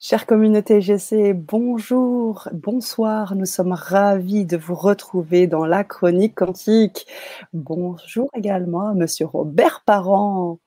[0.00, 7.08] Chère communauté GC, bonjour, bonsoir, nous sommes ravis de vous retrouver dans la chronique quantique.
[7.52, 10.60] Bonjour également, monsieur Robert Parent,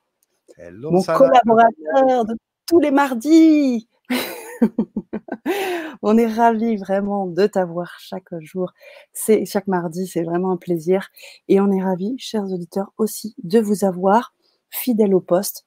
[0.58, 3.88] mon collaborateur de tous les mardis.
[6.02, 8.74] On est ravis vraiment de t'avoir chaque jour,
[9.14, 11.08] c'est chaque mardi, c'est vraiment un plaisir.
[11.48, 14.34] Et on est ravis, chers auditeurs, aussi de vous avoir
[14.68, 15.64] fidèles au poste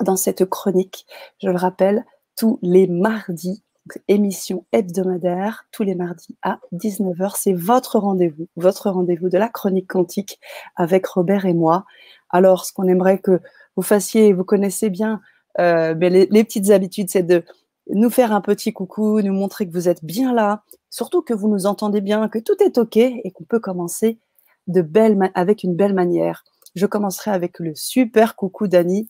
[0.00, 1.04] dans cette chronique.
[1.42, 2.06] Je le rappelle,
[2.36, 3.62] tous les mardis,
[4.08, 7.34] émission hebdomadaire, tous les mardis à 19h.
[7.36, 10.40] C'est votre rendez-vous, votre rendez-vous de la chronique quantique
[10.76, 11.84] avec Robert et moi.
[12.30, 13.40] Alors, ce qu'on aimerait que
[13.76, 15.20] vous fassiez, vous connaissez bien
[15.60, 17.44] euh, mais les, petites habitudes, c'est de
[17.90, 21.48] nous faire un petit coucou, nous montrer que vous êtes bien là, surtout que vous
[21.48, 24.18] nous entendez bien, que tout est OK et qu'on peut commencer
[24.66, 26.44] de belle avec une belle manière.
[26.74, 29.08] Je commencerai avec le super coucou d'Annie.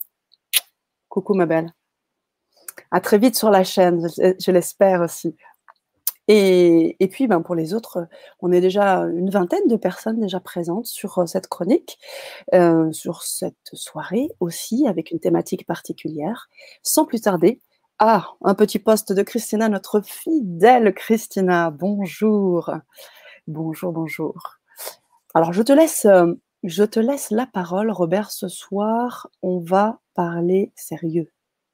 [1.09, 1.73] Coucou ma belle.
[2.91, 5.37] À très vite sur la chaîne, je, l'espère aussi.
[6.27, 8.07] Et, puis, ben, pour les autres,
[8.41, 11.99] on est déjà une vingtaine de personnes déjà présentes sur euh, cette chronique,
[12.55, 16.49] euh, sur cette soirée aussi, avec une thématique particulière.
[16.83, 17.61] Sans plus tarder,
[17.99, 21.71] ah, un petit poste de Christina, notre fidèle Christina.
[21.71, 22.71] Bonjour.
[23.47, 24.59] Bonjour, bonjour.
[25.35, 26.33] Alors, je te laisse, euh,
[26.63, 28.31] je te laisse la parole, Robert.
[28.31, 31.31] Ce soir, on va parler sérieux,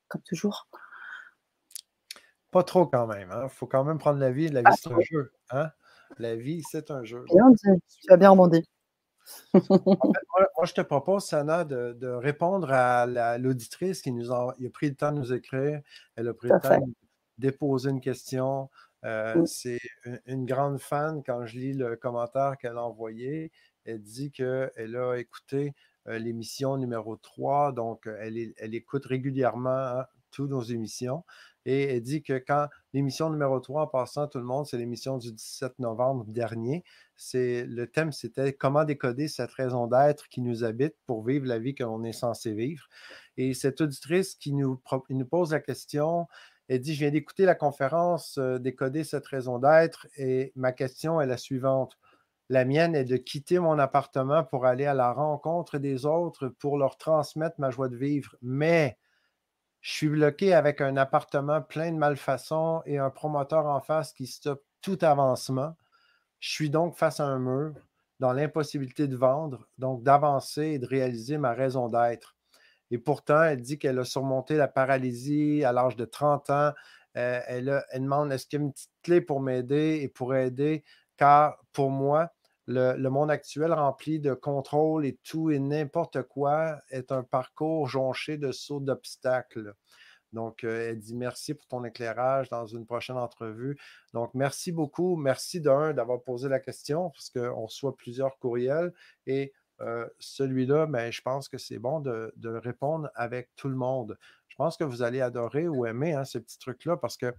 [0.09, 0.67] comme toujours.
[2.51, 3.29] Pas trop quand même.
[3.31, 3.49] Il hein.
[3.49, 4.49] faut quand même prendre la vie.
[4.49, 5.33] La vie, c'est un jeu.
[5.51, 5.71] Hein.
[6.19, 7.25] La vie, c'est un jeu.
[7.33, 8.69] Bien Tu as bien rebondi.
[9.55, 15.13] moi, je te propose, Sana, de, répondre à l'auditrice qui nous a, pris le temps
[15.13, 15.81] de nous écrire.
[16.17, 16.93] Elle a pris le temps de
[17.39, 18.69] déposer une question.
[19.05, 19.81] Euh, c'est
[20.27, 21.23] une, grande fan.
[21.25, 23.53] Quand je lis le commentaire qu'elle a envoyé,
[23.85, 25.75] elle dit qu'elle a écouté
[26.09, 27.73] euh, l'émission numéro 3.
[27.73, 31.25] Donc, elle, elle écoute régulièrement hein, toutes nos émissions.
[31.67, 35.19] Et elle dit que quand l'émission numéro 3, en passant tout le monde, c'est l'émission
[35.19, 36.85] du 17 novembre dernier,
[37.17, 41.59] c'est le thème, c'était comment décoder cette raison d'être qui nous habite pour vivre la
[41.59, 42.89] vie qu'on est censé vivre.
[43.37, 44.81] Et cette auditrice qui nous,
[45.31, 46.27] pose la question,
[46.69, 51.21] elle dit, je viens d'écouter la conférence euh, Décoder cette raison d'être et ma question
[51.21, 51.99] est la suivante.
[52.49, 56.79] La mienne est de quitter mon appartement pour aller à la rencontre des autres pour
[56.79, 58.37] leur transmettre ma joie de vivre.
[58.41, 58.99] Mais
[59.81, 64.27] je suis bloqué avec un appartement plein de malfaçons et un promoteur en face qui
[64.27, 65.75] stoppe tout avancement.
[66.39, 67.75] Je suis donc face à un mur,
[68.19, 72.37] dans l'impossibilité de vendre, donc d'avancer et de réaliser ma raison d'être.
[72.91, 76.73] Et pourtant, elle dit qu'elle a surmonté la paralysie à l'âge de 30 ans.
[77.17, 80.35] Euh, elle, elle demande est-ce qu'il y a une petite clé pour m'aider et pour
[80.35, 80.85] aider,
[81.17, 82.31] car pour moi,
[82.71, 88.37] le, monde actuel rempli de contrôle et tout et n'importe quoi est un parcours jonché
[88.39, 89.75] de sauts d'obstacles.
[90.33, 93.77] Donc, euh, elle dit merci pour ton éclairage dans une prochaine entrevue.
[94.15, 95.17] Donc, merci beaucoup.
[95.17, 98.93] Merci d'avoir posé la question parce qu'on reçoit plusieurs courriels
[99.27, 104.17] et euh, celui-là, ben, je pense que c'est bon de, répondre avec tout le monde.
[104.49, 107.35] Je pense que vous allez adorer ou aimer hein, ce petit truc-là parce que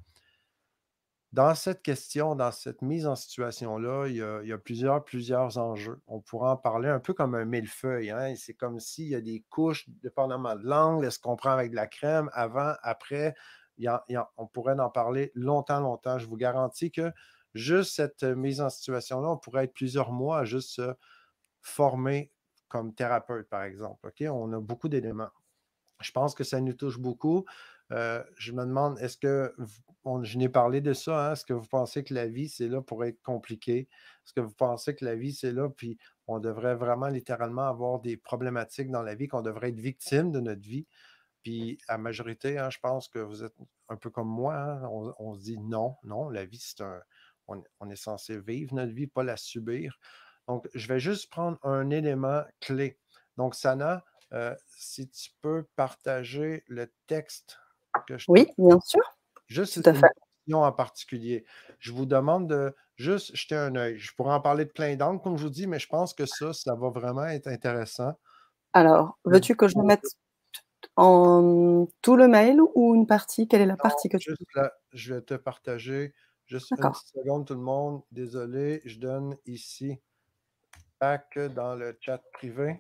[1.34, 6.02] dans cette question, dans cette mise en situation-là, il, y a, plusieurs, plusieurs enjeux.
[6.08, 8.12] On pourra en parler un peu comme un millefeuille.
[8.12, 8.34] Hein?
[8.36, 11.75] C'est comme s'il y a des couches, dépendamment de l'angle, est-ce qu'on prend avec de
[11.75, 13.34] la crème, avant, après?
[14.38, 16.19] on pourrait en parler longtemps, longtemps.
[16.19, 17.12] Je vous garantis que
[17.53, 20.94] juste cette mise en situation-là, on pourrait être plusieurs mois à juste se
[21.62, 22.31] former
[22.68, 24.12] comme thérapeute, par exemple.
[24.22, 25.31] On a beaucoup d'éléments.
[26.02, 27.46] Je pense que ça nous touche beaucoup.
[27.91, 29.53] Euh, je me demande, est-ce que,
[30.24, 32.81] je n'ai parlé de ça, hein, est-ce que vous pensez que la vie, c'est là
[32.81, 33.90] pour être compliqué?
[34.25, 35.97] Est-ce que vous pensez que la vie, c'est là, puis
[36.28, 40.40] on devrait vraiment littéralement avoir des problématiques dans la vie, qu'on devrait être victime de
[40.40, 40.88] notre vie?
[41.44, 43.56] Puis à majorité, hein, je pense que vous êtes
[43.90, 44.88] un peu comme moi, hein,
[45.19, 47.01] on, se dit non, non, la vie, c'est un.
[47.47, 50.00] On, est censé vivre notre vie, pas la subir.
[50.47, 52.97] Donc, je vais juste prendre un élément clé.
[53.35, 57.59] Donc, Sana, euh, si tu peux partager le texte
[58.28, 59.01] oui, bien sûr.
[59.48, 60.10] Juste une question
[60.51, 61.45] en particulier.
[61.80, 63.98] Je vous demande de juste jeter un œil.
[64.00, 66.25] Je pourrais en parler de plein d'angles, comme je vous dis, mais je pense que
[66.25, 68.13] ça, ça va vraiment être intéressant.
[68.74, 70.06] Alors, veux-tu que je mette
[70.95, 73.48] en tout le mail ou une partie?
[73.48, 74.69] Quelle est la partie que tu veux?
[74.94, 76.13] je vais te partager
[76.45, 78.04] juste une seconde, tout le monde.
[78.12, 80.00] Désolé, je donne ici
[81.56, 82.80] dans le chat privé.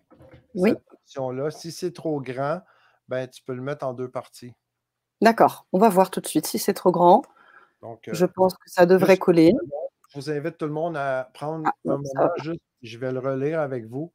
[0.53, 0.73] Oui.
[1.17, 2.61] là Si c'est trop grand,
[3.07, 4.53] ben, tu peux le mettre en deux parties.
[5.21, 7.23] D'accord, on va voir tout de suite si c'est trop grand.
[7.81, 9.53] Donc, je euh, pense que ça devrait coller.
[10.13, 13.19] Je vous invite tout le monde à prendre ah, un moment, juste, je vais le
[13.19, 14.11] relire avec vous.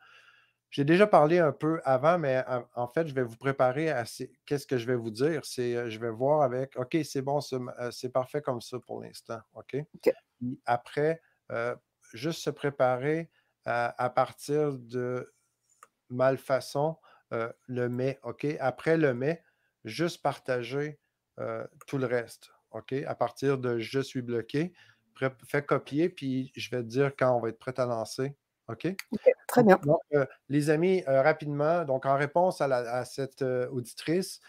[0.70, 2.44] j'ai déjà parlé un peu avant, mais
[2.74, 4.04] en fait, je vais vous préparer à
[4.44, 5.44] qu'est-ce que je vais vous dire.
[5.44, 9.02] C'est, euh, je vais voir avec, OK, c'est bon, euh, c'est parfait comme ça pour
[9.02, 9.40] l'instant.
[9.54, 9.76] OK?
[10.66, 11.74] après, euh,
[12.12, 13.30] juste se préparer
[13.64, 15.32] à, partir de
[16.10, 16.96] malfaçon,
[17.30, 18.20] le mais.
[18.22, 18.46] OK?
[18.60, 19.42] Après le mais,
[19.86, 20.98] juste partager
[21.86, 22.50] tout le reste.
[22.72, 22.92] OK?
[22.92, 24.72] À partir de je suis bloqué,
[25.48, 28.36] fais copier, puis je vais te dire quand on va être prêt à lancer.
[28.68, 28.88] OK?
[29.46, 29.80] très bien.
[30.14, 34.40] Euh, les amis, euh, rapidement, donc en réponse à, cette euh, auditrice,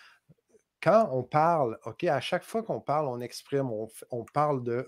[0.81, 4.87] quand on parle, OK, à chaque fois qu'on parle, on exprime, on, parle de.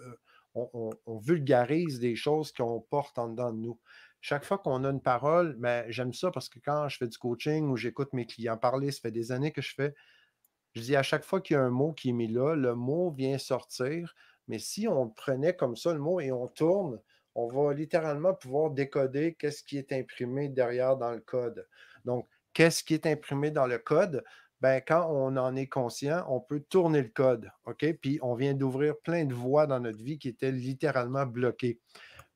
[0.56, 3.80] On, vulgarise des choses qu'on porte en dedans de nous.
[4.22, 7.18] Chaque fois qu'on a une parole, mais j'aime ça parce que quand je fais du
[7.18, 9.94] coaching ou j'écoute mes clients parler, ça fait des années que je fais,
[10.74, 12.75] je dis à chaque fois qu'il y a un mot qui est mis là, le
[12.75, 14.16] mot vient sortir.
[14.48, 17.00] Mais si on prenait comme ça le mot et on tourne,
[17.36, 21.68] on va littéralement pouvoir décoder qu'est-ce qui est imprimé derrière dans le code.
[22.06, 24.24] Donc, qu'est-ce qui est imprimé dans le code?
[24.62, 27.86] Ben, quand on en est conscient, on peut tourner le code, OK?
[28.01, 31.80] Puis on vient d'ouvrir plein de voies dans notre vie qui étaient littéralement bloquées.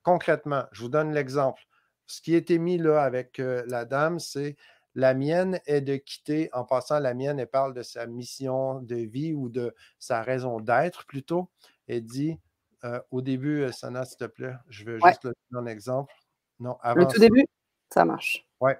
[0.03, 1.61] Concrètement, je vous donne l'exemple.
[2.05, 4.55] Ce qui a été mis là avec euh, la dame, c'est
[4.95, 8.95] la mienne est de quitter, en passant, la mienne, elle parle de sa mission de
[8.95, 11.49] vie ou de sa raison d'être plutôt.
[11.87, 12.39] Elle dit
[12.85, 16.13] euh, au début, euh, Sana, s'il te plaît, je veux juste le donner un exemple.
[16.59, 16.99] Non, avant.
[16.99, 17.45] Le tout début,
[17.93, 18.45] ça marche.
[18.59, 18.71] Oui.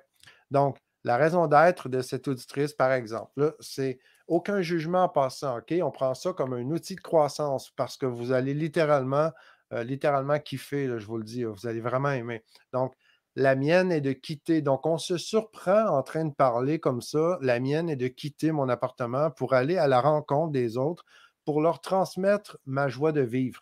[0.51, 5.57] Donc, la raison d'être de cette auditrice, par exemple, c'est aucun jugement en passant.
[5.57, 5.74] OK?
[5.81, 9.31] On prend ça comme un outil de croissance parce que vous allez littéralement,
[9.74, 12.44] euh, littéralement kiffer, je vous le dis, vous allez vraiment aimer.
[12.71, 12.94] Donc,
[13.35, 14.62] la mienne est de quitter.
[14.62, 17.38] Donc, on se surprend en train de parler comme ça.
[17.41, 21.06] La mienne est de quitter mon appartement pour aller à la rencontre des autres,
[21.45, 23.62] pour leur transmettre ma joie de vivre.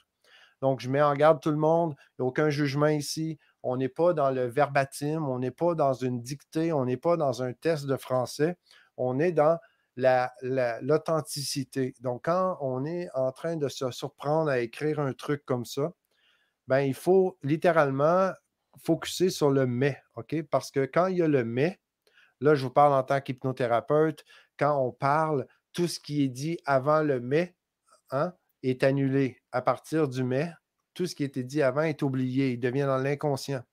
[0.61, 1.95] Donc, je mets en garde tout le monde.
[1.97, 3.39] Il n'y a aucun jugement ici.
[3.63, 7.15] On n'est pas dans le verbatim, on n'est pas dans une dictée, on n'est pas
[7.15, 8.57] dans un test de français.
[8.97, 9.57] On est dans
[9.95, 11.95] l'authenticité.
[12.01, 15.93] Donc, quand on est en train de se surprendre à écrire un truc comme ça,
[16.67, 18.31] ben, il faut littéralement
[18.79, 20.41] focuser sur le mais, OK?
[20.49, 21.79] Parce que quand il y a le mais,
[22.39, 24.23] là, je vous parle en tant qu'hypnothérapeute,
[24.57, 27.55] quand on parle, tout ce qui est dit avant le mais,
[28.11, 28.33] hein,
[28.63, 29.41] est annulé.
[29.51, 30.51] À partir du mai,
[30.93, 33.63] tout ce qui était dit avant est oublié, il devient dans l'inconscient.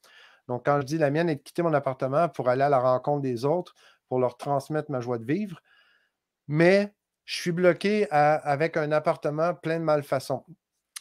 [0.47, 2.79] Donc, quand je dis la mienne est de quitter mon appartement pour aller à la
[2.79, 3.75] rencontre des autres,
[4.09, 5.61] pour leur transmettre ma joie de vivre,
[6.47, 6.95] mais
[7.25, 10.45] je suis bloqué avec un appartement plein de malfaçons.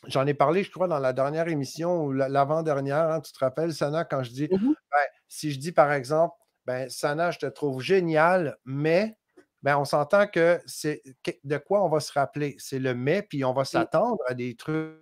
[0.05, 3.09] J'en ai parlé, je crois, dans la dernière émission ou l'avant-dernière.
[3.09, 6.35] Hein, tu te rappelles, Sana, quand je dis, mmh ben, si je dis par exemple,
[6.65, 9.17] ben, Sana, je te trouve génial, mais
[9.63, 11.01] ben, on s'entend que c'est
[11.43, 12.55] de quoi on va se rappeler?
[12.59, 15.01] C'est le mais, puis on va s'attendre à des trucs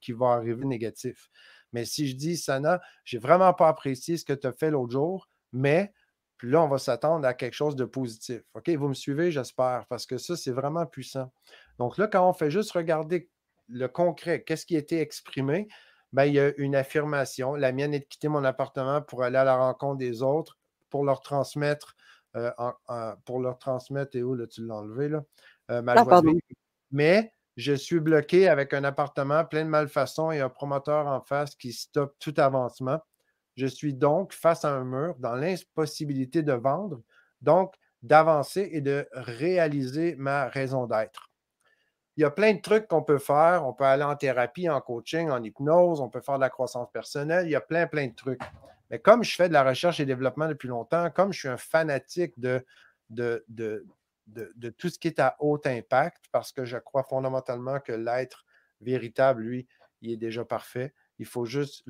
[0.00, 1.28] qui vont arriver négatifs.
[1.72, 4.92] Mais si je dis, Sana, j'ai vraiment pas apprécié ce que tu as fait l'autre
[4.92, 5.92] jour, mais
[6.38, 8.42] puis là, on va s'attendre à quelque chose de positif.
[8.54, 11.32] OK, vous me suivez, j'espère, parce que ça, c'est vraiment puissant.
[11.78, 13.30] Donc là, quand on fait juste regarder
[13.68, 15.68] le concret, qu'est-ce qui a été exprimé,
[16.12, 17.54] ben, il y a une affirmation.
[17.54, 20.58] La mienne est de quitter mon appartement pour aller à la rencontre des autres,
[20.88, 21.96] pour leur transmettre
[22.36, 22.50] euh,
[23.24, 25.24] pour leur transmettre, et où là, tu l'as enlevé, là,
[25.70, 26.20] euh, ah,
[26.90, 31.54] Mais je suis bloqué avec un appartement plein de malfaçons et un promoteur en face
[31.54, 33.00] qui stoppe tout avancement.
[33.56, 37.00] Je suis donc face à un mur dans l'impossibilité de vendre,
[37.40, 41.25] donc d'avancer et de réaliser ma raison d'être.
[42.16, 43.66] Il y a plein de trucs qu'on peut faire.
[43.66, 46.90] On peut aller en thérapie, en coaching, en hypnose, on peut faire de la croissance
[46.90, 47.46] personnelle.
[47.46, 48.40] Il y a plein, plein de trucs.
[48.90, 51.56] Mais comme je fais de la recherche et développement depuis longtemps, comme je suis un
[51.56, 52.64] fanatique de,
[54.78, 58.46] tout ce qui est à haut impact, parce que je crois fondamentalement que l'être
[58.80, 59.68] véritable, lui,
[60.00, 60.94] il est déjà parfait.
[61.18, 61.84] Il faut juste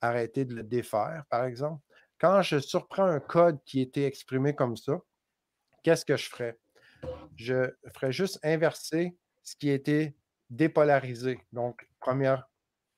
[0.00, 1.80] arrêter de le défaire, par exemple.
[2.18, 5.00] Quand je surprends un code qui était exprimé comme ça,
[5.82, 6.58] qu'est-ce que je ferais?
[7.36, 10.14] Je ferais juste inverser ce qui était
[10.50, 11.40] dépolarisé.
[11.52, 12.48] Donc, première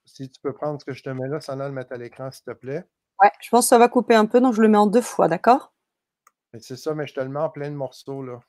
[0.04, 2.30] si tu peux prendre ce que je te mets là, Sana, le mettre à l'écran,
[2.30, 2.84] s'il te plaît.
[3.20, 5.00] Ouais, je pense que ça va couper un peu, donc je le mets en deux
[5.00, 5.72] fois, d'accord?
[6.60, 8.40] C'est ça, mais je te le mets en plein de morceaux, là.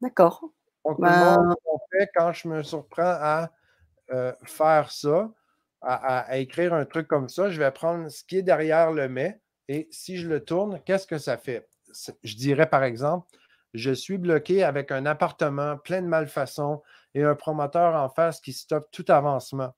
[0.00, 0.42] D'accord.
[0.84, 1.56] Donc, ben
[1.92, 3.50] fait, quand je me surprends à
[4.10, 5.30] euh, faire ça,
[5.80, 9.40] à, écrire un truc comme ça, je vais prendre ce qui est derrière le mais
[9.68, 11.68] et si je le tourne, qu'est-ce que ça fait?
[12.22, 13.26] Je dirais par exemple,
[13.74, 16.82] je suis bloqué avec un appartement plein de malfaçons
[17.14, 19.74] et un promoteur en face qui stoppe tout avancement.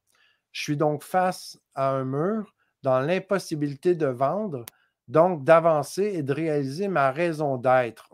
[0.52, 4.64] Je suis donc face à un mur dans l'impossibilité de vendre,
[5.08, 8.08] donc d'avancer et de réaliser ma raison d'être.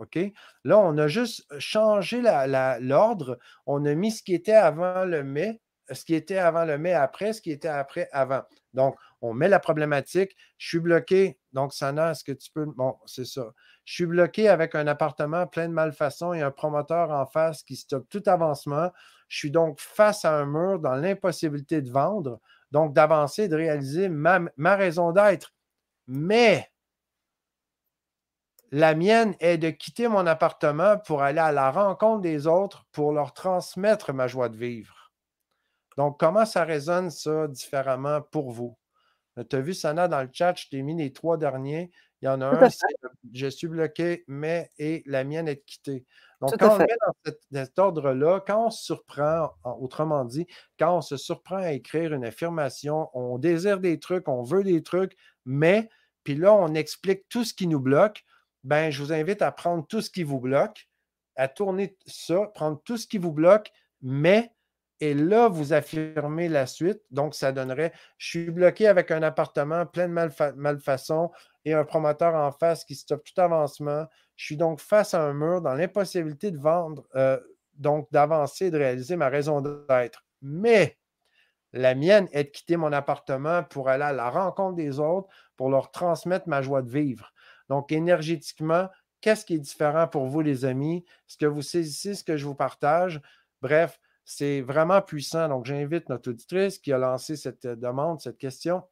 [0.65, 2.23] Là, on a juste changé
[2.81, 3.39] l'ordre.
[3.67, 5.61] on a mis ce qui était avant le mais
[5.93, 8.43] ce qui était avant le mais après, ce qui était après avant.
[8.75, 10.37] Donc, on met la problématique.
[10.59, 11.39] Je suis bloqué.
[11.53, 12.67] Donc, Sana, est-ce que tu peux.
[12.67, 13.53] Bon, c'est ça.
[13.87, 17.77] Je suis bloqué avec un appartement plein de malfaçons et un promoteur en face qui
[17.77, 18.91] stoppe tout avancement.
[19.29, 22.41] Je suis donc face à un mur dans l'impossibilité de vendre,
[22.73, 25.55] donc d'avancer, de réaliser ma, ma raison d'être.
[26.09, 26.69] Mais
[28.73, 33.13] la mienne est de quitter mon appartement pour aller à la rencontre des autres pour
[33.13, 35.13] leur transmettre ma joie de vivre.
[35.97, 38.77] Donc, comment ça résonne ça différemment pour vous?
[39.39, 41.93] Euh, tu as vu, Sana, dans le chat, je t'ai mis les trois derniers.
[42.27, 42.69] Il y en a un,
[43.33, 46.05] je suis bloqué, mais et la mienne est quittée.
[46.41, 50.45] Donc, quand on met dans cet, ordre-là, quand on se surprend, autrement dit,
[50.77, 54.83] quand on se surprend à écrire une affirmation, on désire des trucs, on veut des
[54.83, 55.89] trucs, mais,
[56.25, 58.25] puis là, on explique tout ce qui nous bloque,
[58.65, 60.89] ben, je vous invite à prendre tout ce qui vous bloque,
[61.37, 63.71] à tourner ça, prendre tout ce qui vous bloque,
[64.03, 64.51] mais
[65.01, 67.03] et là, vous affirmez la suite.
[67.11, 71.31] Donc, ça donnerait Je suis bloqué avec un appartement plein de malfaçons
[71.65, 74.07] et un promoteur en face qui stoppe tout avancement.
[74.37, 77.39] Je suis donc face à un mur dans l'impossibilité de vendre, euh,
[77.75, 80.25] donc d'avancer, de réaliser ma raison d'être.
[80.41, 80.97] Mais
[81.73, 85.69] la mienne est de quitter mon appartement pour aller à la rencontre des autres, pour
[85.69, 87.33] leur transmettre ma joie de vivre.
[87.69, 88.89] Donc, énergétiquement,
[89.21, 91.05] qu'est-ce qui est différent pour vous, les amis?
[91.27, 93.21] Ce que vous saisissez, ce que je vous partage?
[93.61, 95.49] Bref, c'est vraiment puissant.
[95.49, 98.83] Donc, j'invite notre auditrice qui a lancé cette euh, demande, cette question,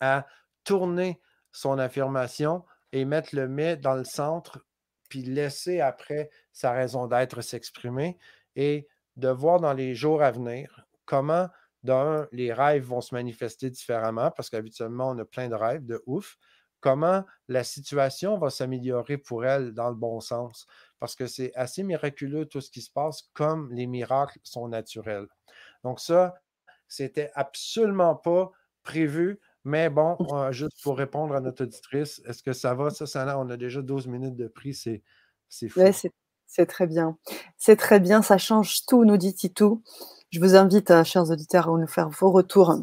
[0.00, 0.26] à
[0.64, 1.22] tourner
[1.52, 4.66] son affirmation et mettre le mais dans le centre,
[5.08, 8.18] puis laisser après sa raison d'être s'exprimer
[8.56, 11.48] et de voir dans les jours à venir comment,
[11.84, 16.02] d'un, les rêves vont se manifester différemment, parce qu'habituellement, on a plein de rêves de
[16.06, 16.36] ouf,
[16.80, 20.66] comment la situation va s'améliorer pour elle dans le bon sens
[21.00, 25.26] parce que c'est assez miraculeux tout ce qui se passe, comme les miracles sont naturels.
[25.84, 26.34] Donc ça,
[26.88, 28.50] c'était absolument pas
[28.82, 30.52] prévu, mais bon, mmh.
[30.52, 33.82] juste pour répondre à notre auditrice, est-ce que ça va, ça, ça on a déjà
[33.82, 35.02] 12 minutes de prix, c'est
[35.68, 35.80] fou.
[35.80, 36.10] Oui,
[36.48, 37.16] c'est très bien.
[37.58, 39.82] C'est très bien, ça change tout, nous dit Titou.
[40.30, 42.74] Je vous invite, euh, chers auditeurs, à nous faire vos retours.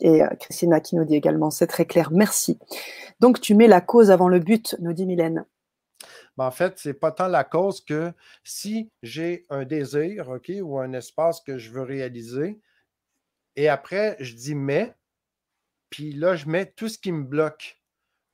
[0.00, 2.58] Et euh, Christina qui nous dit également, c'est très clair, merci.
[3.20, 5.46] Donc, tu mets la cause avant le but, nous dit Mylène.
[6.36, 10.28] En fait, ce n'est pas tant la cause que si j'ai un désir,
[10.62, 12.60] ou un espace que je veux réaliser,
[13.56, 14.94] et après, je dis mais,
[15.90, 17.80] puis là, je mets tout ce qui me bloque.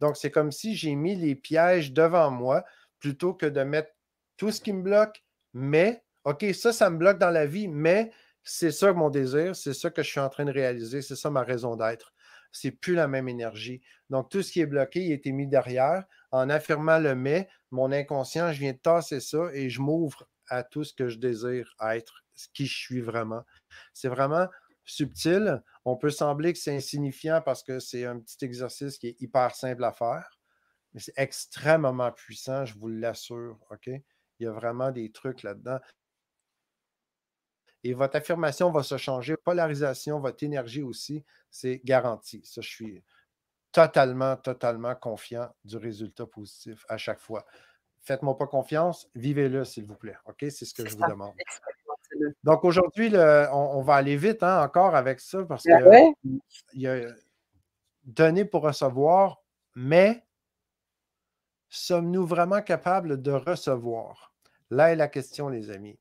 [0.01, 2.65] Donc, c'est comme si j'ai mis les pièges devant moi
[2.99, 3.91] plutôt que de mettre
[4.37, 8.11] tout ce qui me bloque, mais, OK, ça, ça me bloque dans la vie, mais
[8.43, 11.31] c'est ça mon désir, c'est ça que je suis en train de réaliser, c'est ça
[11.31, 12.15] ma raison d'être.
[12.53, 13.83] C'est plus la même énergie.
[14.09, 17.49] Donc, tout ce qui est bloqué, il a été mis derrière en affirmant le mais,
[17.71, 21.19] mon inconscient, je viens de tasser ça et je m'ouvre à tout ce que je
[21.19, 23.45] désire être, ce qui je suis vraiment.
[23.95, 24.49] C'est vraiment
[24.85, 25.63] subtil.
[25.85, 29.55] On peut sembler que c'est insignifiant parce que c'est un petit exercice qui est hyper
[29.55, 30.41] simple à faire,
[30.93, 33.59] mais c'est extrêmement puissant, je vous l'assure.
[33.71, 33.87] OK?
[33.87, 35.79] Il y a vraiment des trucs là-dedans.
[37.83, 42.43] Et votre affirmation va se changer, polarisation, votre énergie aussi, c'est garanti.
[42.45, 43.03] Ça, je suis
[43.73, 47.45] totalement, totalement confiant du résultat positif à chaque fois.
[48.03, 50.17] Faites-moi pas confiance, vivez-le, s'il vous plaît.
[50.27, 50.39] OK?
[50.41, 51.35] C'est ce que je vous demande.
[52.43, 56.29] Donc aujourd'hui, on, va aller vite hein, encore avec ça parce ben que
[56.73, 57.07] il y a
[58.05, 59.43] donner pour recevoir,
[59.75, 60.25] mais
[61.69, 64.35] sommes-nous vraiment capables de recevoir?
[64.71, 65.99] Là est la question, les amis.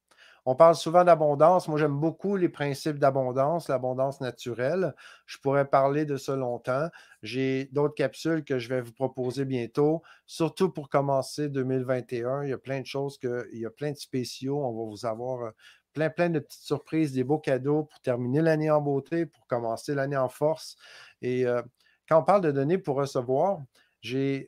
[0.50, 1.68] On parle souvent d'abondance.
[1.68, 4.96] Moi, j'aime beaucoup les principes d'abondance, l'abondance naturelle.
[5.28, 6.90] Je pourrais parler de ça longtemps.
[7.22, 12.46] J'ai d'autres capsules que je vais vous proposer bientôt, surtout pour commencer 2021.
[12.46, 14.58] Il y a plein de choses, que, il y a plein de spéciaux.
[14.66, 15.52] On va vous avoir euh,
[15.94, 19.94] plein, plein de petites surprises, des beaux cadeaux pour terminer l'année en beauté, pour commencer
[19.94, 20.78] l'année en force.
[21.22, 21.62] Et euh,
[22.08, 23.60] quand on parle de donner pour recevoir,
[24.02, 24.48] c'est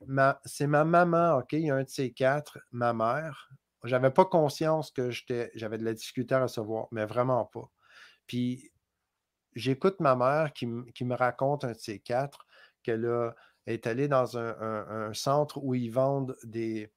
[0.67, 1.53] ma maman, OK?
[1.53, 3.51] Il y a un de ces quatre, ma mère,
[3.84, 5.10] j'avais pas conscience que
[5.56, 7.70] j'avais de la difficulté à recevoir, mais vraiment pas.
[8.28, 8.72] Puis
[9.56, 12.46] j'écoute ma mère qui, me raconte un de ces quatre
[12.84, 13.10] qu'elle
[13.66, 16.92] est allée dans un, centre où ils vendent des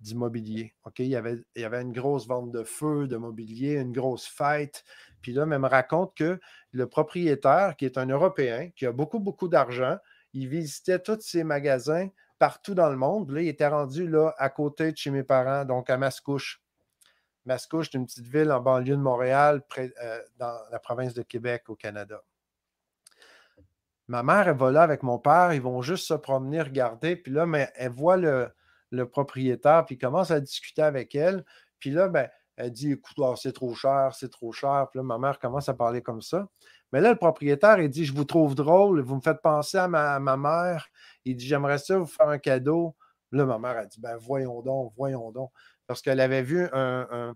[0.00, 0.74] d'immobilier.
[0.98, 4.84] Il y, avait, il avait une grosse vente de feu, de mobilier, une grosse fête.
[5.22, 6.40] Puis là, elle me raconte que
[6.72, 9.96] le propriétaire, qui est un Européen, qui a beaucoup, beaucoup d'argent,
[10.32, 12.08] il visitait tous ces magasins
[12.40, 13.30] partout dans le monde.
[13.30, 16.60] Là, il était rendu là, à côté de chez mes parents, donc à Mascouche.
[17.44, 21.64] Mascouche, c'est une petite ville en banlieue de Montréal, euh, dans la province de Québec,
[21.68, 22.22] au Canada.
[24.08, 27.30] Ma mère, elle va là avec mon père, ils vont juste se promener, regarder, puis
[27.30, 28.50] là, mais elle voit le,
[29.12, 31.44] propriétaire, puis commence à discuter avec elle.
[31.78, 34.88] Puis là, ben, Elle dit Écoute, oh, c'est trop cher, c'est trop cher.
[34.90, 36.48] Puis là, ma mère commence à parler comme ça.
[36.92, 39.88] Mais là, le propriétaire, il dit Je vous trouve drôle, vous me faites penser à
[39.88, 40.88] ma, mère.
[41.24, 42.96] Il dit J'aimerais ça vous faire un cadeau.
[43.32, 45.50] Là, ma mère a dit Ben voyons donc, voyons donc.
[45.86, 47.34] Parce qu'elle avait vu un,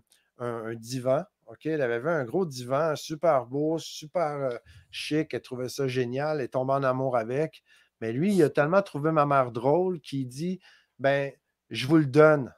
[0.75, 1.23] divan.
[1.47, 1.65] OK?
[1.65, 4.57] Elle avait vu un gros divan super beau, super euh,
[4.91, 5.33] chic.
[5.33, 6.41] Elle trouvait ça génial.
[6.41, 7.63] Elle tombée en amour avec.
[8.01, 10.59] Mais lui, il a tellement trouvé ma mère drôle qu'il dit
[10.99, 11.31] Ben,
[11.69, 12.53] je vous le donne.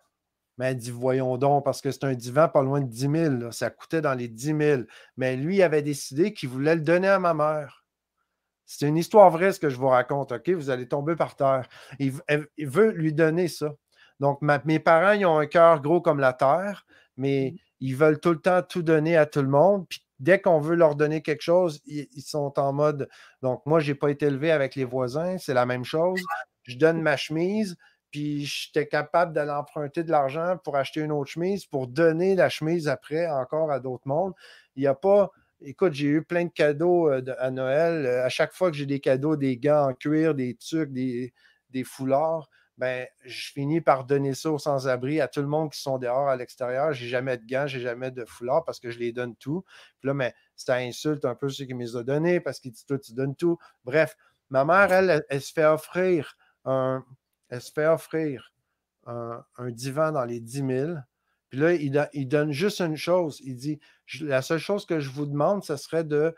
[0.58, 3.00] Mais elle dit, voyons donc, parce que c'est un divan pas loin de 10
[3.40, 3.52] 000.
[3.52, 4.82] Ça coûtait dans les 10 000.
[5.16, 7.86] Mais lui, il avait décidé qu'il voulait le donner à ma mère.
[8.66, 10.50] C'est une histoire vraie, ce que je vous raconte, OK?
[10.50, 11.70] Vous allez tomber par terre.
[12.00, 12.12] Il,
[12.58, 13.74] veut lui donner ça.
[14.20, 16.86] Donc, mes parents, ils ont un cœur gros comme la terre,
[17.16, 17.60] mais mmh.
[17.82, 19.88] ils veulent tout le temps tout donner à tout le monde.
[19.88, 23.08] Puis dès qu'on veut leur donner quelque chose, ils, ils sont en mode.
[23.44, 26.20] Donc, moi, je n'ai pas été élevé avec les voisins, c'est la même chose.
[26.64, 27.78] Je donne ma chemise,
[28.12, 32.50] puis j'étais capable d'aller emprunter de l'argent pour acheter une autre chemise, pour donner la
[32.50, 34.34] chemise après encore à d'autres mondes.
[34.76, 35.32] Il n'y a pas.
[35.62, 38.06] Écoute, j'ai eu plein de cadeaux euh, à Noël.
[38.06, 41.34] Euh, à chaque fois que j'ai des cadeaux, des gants en cuir, des trucs, des,
[41.84, 45.98] foulards, ben, je finis par donner ça aux sans-abri à tout le monde qui sont
[45.98, 46.94] dehors à l'extérieur.
[46.94, 49.64] J'ai jamais de gants, j'ai jamais de foulards parce que je les donne tout.
[50.00, 52.72] Puis là, mais ça insulte un peu ceux qui me les ont donnés parce qu'ils
[52.72, 53.58] disent toi, tu donnes tout.
[53.84, 54.16] Bref,
[54.50, 57.04] ma mère, elle, elle se fait offrir un,
[57.50, 58.54] elle se fait offrir
[59.06, 60.92] un, divan dans les 10 000.
[61.50, 63.39] Puis là, il, donne juste une chose.
[63.44, 63.80] Il dit
[64.22, 66.36] La seule chose que je vous demande, ce serait de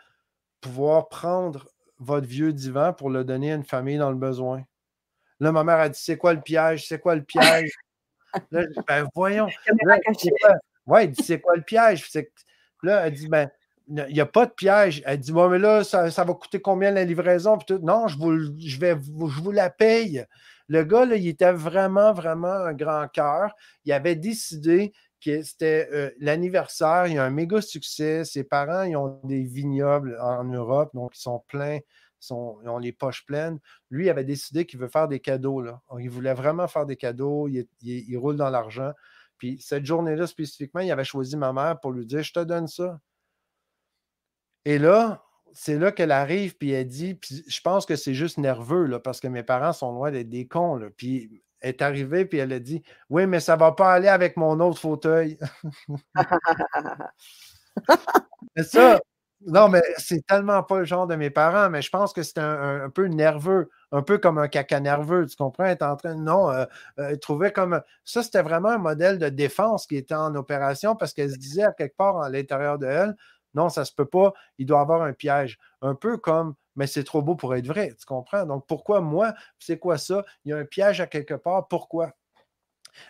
[0.61, 4.63] pouvoir prendre votre vieux divan pour le donner à une famille dans le besoin.
[5.39, 6.87] Là, ma mère a dit C'est quoi le piège?
[6.87, 7.71] C'est quoi le piège?
[8.51, 9.47] Là, je dis, ben voyons.
[10.85, 12.07] Oui, il dit C'est quoi le piège?
[12.83, 13.49] Là, elle dit Ben,
[13.87, 15.01] il n'y a pas de piège.
[15.05, 18.79] Elle dit Bon, mais là, ça, va coûter combien la livraison Non, je, vous, je,
[18.79, 20.25] vais, je vous la paye.
[20.69, 23.55] Le gars, il était vraiment, vraiment un grand cœur.
[23.85, 27.07] Il avait décidé que c'était euh, l'anniversaire.
[27.07, 28.23] Il a un méga succès.
[28.23, 31.79] Ses parents, ils ont des vignobles en Europe, donc ils sont pleins.
[32.29, 33.59] ils ont les poches pleines.
[33.89, 35.61] Lui, il avait décidé qu'il veut faire des cadeaux.
[35.61, 35.81] Là.
[35.99, 37.47] Il voulait vraiment faire des cadeaux.
[37.47, 38.91] Il, roule dans l'argent.
[39.39, 42.67] Puis cette journée-là, spécifiquement, il avait choisi ma mère pour lui dire Je te donne
[42.67, 42.99] ça.
[44.65, 48.99] Et là, c'est là qu'elle arrive, puis elle dit, je pense que c'est juste nerveux,
[49.03, 52.39] parce que mes parents sont loin d'être des cons, là, puis elle est arrivée, puis
[52.39, 55.37] elle a dit, oui, mais ça va pas aller avec mon autre fauteuil.
[58.55, 58.99] c'est ça.
[59.45, 62.39] Non, mais c'est tellement pas le genre de mes parents, mais je pense que c'est
[62.39, 65.63] un, peu nerveux, un peu comme un caca nerveux, tu comprends?
[65.63, 66.65] Elle est en train de, non, euh,
[66.99, 71.13] euh trouver comme, ça c'était vraiment un modèle de défense qui était en opération parce
[71.13, 73.15] qu'elle se disait à quelque part à l'intérieur de elle,
[73.53, 74.33] non, ça ne se peut pas.
[74.57, 75.57] Il doit avoir un piège.
[75.81, 77.93] Un peu comme, mais c'est trop beau pour être vrai.
[77.99, 78.45] Tu comprends?
[78.45, 79.33] Donc, pourquoi moi?
[79.59, 80.23] C'est quoi ça?
[80.45, 81.67] Il y a un piège à quelque part.
[81.67, 82.13] Pourquoi?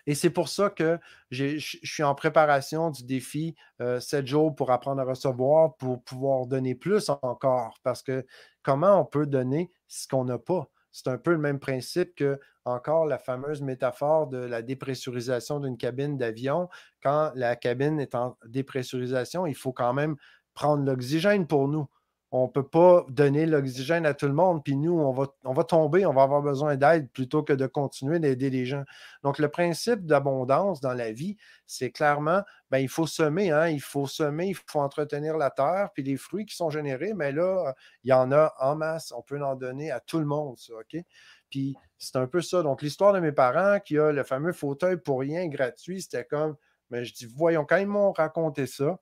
[0.06, 1.00] Et c'est pour ça que
[1.32, 6.46] je suis en préparation du défi 7 euh, jours pour apprendre à recevoir, pour pouvoir
[6.48, 7.80] donner plus encore.
[7.84, 8.26] Parce que
[8.62, 10.70] comment on peut donner ce qu'on n'a pas?
[10.92, 15.78] C'est un peu le même principe que, encore, la fameuse métaphore de la dépressurisation d'une
[15.78, 16.70] cabine d'avion.
[17.02, 20.16] Quand la cabine est en dépressurisation, il faut quand même
[20.54, 21.88] prendre l'oxygène pour nous
[22.32, 26.06] on ne peut pas donner l'oxygène à tout le monde, puis nous, on va, tomber,
[26.06, 28.84] on va avoir besoin d'aide plutôt que de continuer d'aider les gens.
[29.24, 33.82] Donc, le principe d'abondance dans la vie, c'est clairement, ben, il faut semer, hein, il
[33.82, 37.74] faut semer, il faut entretenir la terre, puis les fruits qui sont générés, mais là,
[38.04, 40.74] il y en a en masse, on peut en donner à tout le monde, ça,
[40.76, 41.02] OK?
[41.50, 42.62] Puis c'est un peu ça.
[42.62, 46.56] Donc, l'histoire de mes parents qui a le fameux fauteuil pour rien gratuit, c'était comme,
[46.92, 49.00] mais je dis, voyons, quand ils m'ont raconté ça,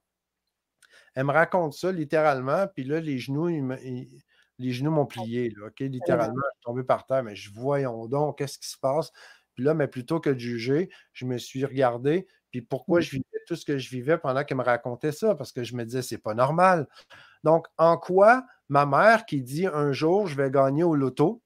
[1.17, 5.79] elle me raconte ça littéralement, puis là, les genoux, les genoux m'ont plié, là, OK?
[5.79, 9.11] Littéralement, je suis tombé par terre, mais je voyons donc, qu'est-ce qui se passe?
[9.55, 13.01] Puis là, mais plutôt que de juger, je me suis regardé, puis pourquoi mmh.
[13.01, 15.75] je vivais tout ce que je vivais pendant qu'elle me racontait ça, parce que je
[15.75, 16.87] me disais, c'est pas normal.
[17.43, 21.41] Donc, en quoi ma mère qui dit un jour, je vais gagner au loto,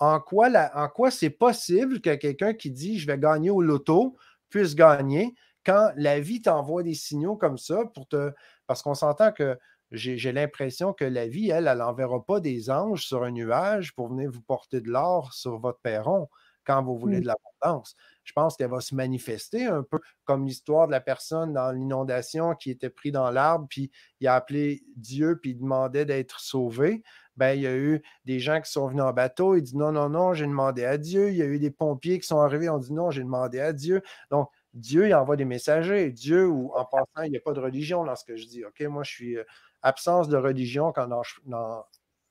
[0.00, 4.16] en quoi, en quoi c'est possible que quelqu'un qui dit, je vais gagner au loto,
[4.50, 5.32] puisse gagner
[5.64, 8.32] quand la vie t'envoie des signaux comme ça pour te,
[8.66, 9.58] parce qu'on s'entend que
[9.92, 14.08] j'ai l'impression que la vie, elle, elle n'enverra pas des anges sur un nuage pour
[14.08, 16.28] venir vous porter de l'or sur votre perron
[16.64, 17.94] quand vous voulez de l'abondance.
[18.24, 22.54] Je pense qu'elle va se manifester un peu comme l'histoire de la personne dans l'inondation
[22.54, 27.02] qui était pris dans l'arbre, puis il a appelé Dieu, puis il demandait d'être sauvé.
[27.36, 29.90] Ben, il y a eu des gens qui sont venus en bateau, il dit non,
[29.90, 31.30] non, non, j'ai demandé à Dieu.
[31.30, 33.72] Il y a eu des pompiers qui sont arrivés, on dit non, j'ai demandé à
[33.72, 34.02] Dieu.
[34.30, 36.10] Donc, Dieu, il envoie des messagers.
[36.10, 38.64] Dieu, ou en passant, il n'y a pas de religion dans ce que je dis.
[38.64, 39.44] OK, moi, je suis euh,
[39.82, 41.22] absence de religion quand dans,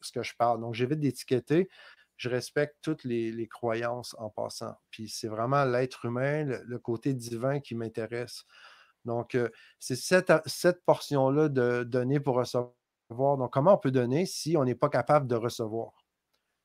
[0.02, 0.60] ce que je parle.
[0.60, 1.70] Donc, j'évite d'étiqueter.
[2.18, 4.76] Je respecte toutes les, croyances en passant.
[4.90, 8.46] Puis c'est vraiment l'être humain, le, côté divin qui m'intéresse.
[9.06, 9.50] Donc, euh,
[9.80, 12.74] c'est cette, cette portion-là de donner pour recevoir.
[13.10, 15.94] Donc, comment on peut donner si on n'est pas capable de recevoir?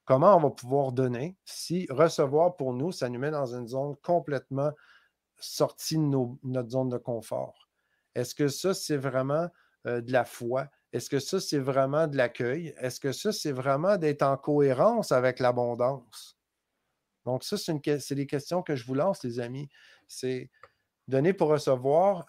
[0.05, 3.97] Comment on va pouvoir donner si recevoir pour nous, ça nous met dans une zone
[4.03, 4.71] complètement
[5.39, 6.03] sortie de
[6.45, 7.69] notre zone de confort?
[8.15, 9.49] Est-ce que ça, c'est vraiment
[9.87, 10.69] euh, de la foi?
[10.93, 12.75] Est-ce que ça, c'est vraiment de l'accueil?
[12.79, 16.39] Est-ce que ça, c'est vraiment d'être en cohérence avec l'abondance?
[17.27, 19.69] Donc, ça, c'est des questions que je vous lance, les amis.
[20.09, 20.51] C'est
[21.09, 22.25] donner pour recevoir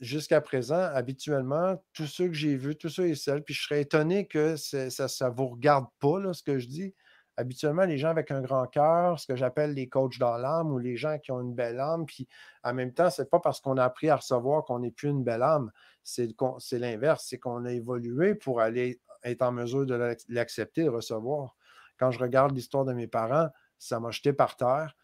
[0.00, 3.82] jusqu'à présent, habituellement, tous ceux que j'ai vus, tous ceux et celles, puis je serais
[3.82, 6.94] étonné que ça ne vous regarde pas, là, ce que je dis
[7.38, 10.78] habituellement, les gens avec un grand cœur, ce que j'appelle les coachs dans l'âme ou
[10.78, 12.26] les gens qui ont une belle âme, puis
[12.64, 15.08] en même temps, ce n'est pas parce qu'on a appris à recevoir qu'on n'est plus
[15.08, 15.70] une belle âme.
[16.02, 16.34] C'est
[16.72, 21.56] l'inverse, c'est qu'on a évolué pour aller être en mesure de l'accepter, de recevoir.
[21.96, 23.48] Quand je regarde l'histoire de mes parents,
[23.78, 24.96] ça m'a jeté par terre.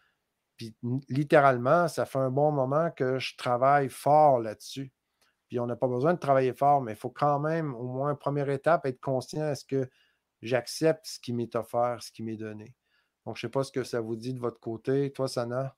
[0.57, 0.75] Puis
[1.07, 4.91] littéralement, ça fait un bon moment que je travaille fort là-dessus.
[5.47, 8.13] Puis on n'a pas besoin de travailler fort, mais il faut quand même, au moins,
[8.15, 9.89] première étape, être conscient est-ce que
[10.45, 12.73] j'accepte ce qui m'est offert, ce qui m'est donné.
[13.25, 15.11] Donc, je ne sais pas ce que ça vous dit de votre côté.
[15.11, 15.75] Toi, Sana?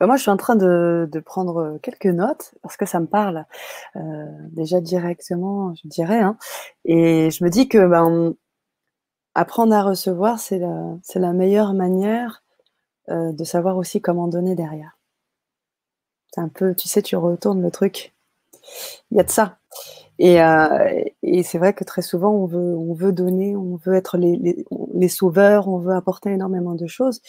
[0.00, 3.46] Ben, moi, je suis en train de, prendre quelques notes parce que ça me parle
[3.96, 6.20] euh, déjà directement, je dirais.
[6.20, 6.36] Hein.
[6.84, 8.34] Et je me dis que ben,
[9.34, 12.42] apprendre à recevoir, c'est la, la, meilleure manière
[13.08, 14.98] euh, de savoir aussi comment donner derrière.
[16.32, 18.14] C'est un peu, tu sais, tu retournes le truc.
[19.10, 19.58] Il y a de ça.
[20.22, 24.18] Euh, et, c'est vrai que très souvent, on veut, on veut donner, on veut être
[24.18, 27.20] les, les, sauveurs, on veut apporter énormément de choses.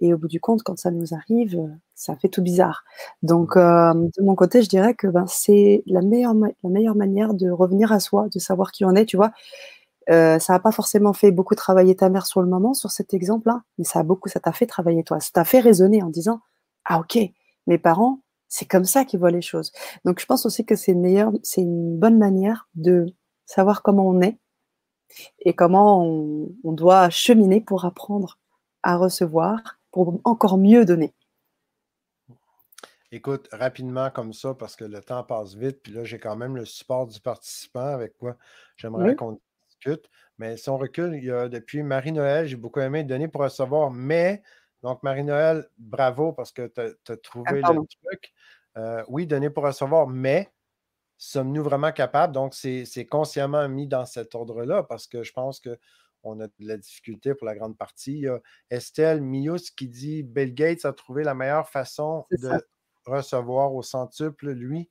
[0.00, 1.58] Et au bout du compte, quand ça nous arrive,
[1.94, 2.84] ça fait tout bizarre.
[3.22, 7.32] Donc, euh, de mon côté, je dirais que ben, c'est la meilleure, la meilleure manière
[7.34, 9.06] de revenir à soi, de savoir qui on est.
[9.06, 9.32] Tu vois,
[10.10, 13.14] euh, ça n'a pas forcément fait beaucoup travailler ta mère sur le moment, sur cet
[13.14, 15.20] exemple-là, mais ça a beaucoup, ça t'a fait travailler toi.
[15.20, 16.40] Ça t'a fait raisonner en disant,
[16.84, 17.18] ah ok,
[17.66, 18.20] mes parents,
[18.52, 19.72] c'est comme ça qu'ils voient les choses.
[20.04, 23.06] Donc, je pense aussi que c'est une c'est une bonne manière de
[23.46, 24.36] savoir comment on est
[25.40, 28.38] et comment on, doit cheminer pour apprendre
[28.82, 31.14] à recevoir, pour encore mieux donner.
[33.10, 36.54] Écoute, rapidement comme ça, parce que le temps passe vite, puis là, j'ai quand même
[36.54, 38.36] le support du participant avec quoi
[38.76, 40.10] j'aimerais qu'on discute.
[40.36, 43.90] Mais si on recule, il y a depuis Marie-Noël, j'ai beaucoup aimé donner pour recevoir,
[43.90, 44.42] mais
[44.82, 46.80] donc, Marie-Noël, bravo parce que tu
[47.12, 48.32] as, trouvé ah, le truc.
[48.76, 50.52] Euh, oui, donner pour recevoir, mais
[51.18, 52.32] sommes-nous vraiment capables?
[52.32, 56.76] Donc, c'est consciemment mis dans cet ordre-là parce que je pense qu'on a de la
[56.76, 58.12] difficulté pour la grande partie.
[58.14, 62.50] Il y a Estelle Mius qui dit Bill Gates a trouvé la meilleure façon de
[63.04, 64.88] recevoir au centuple, lui.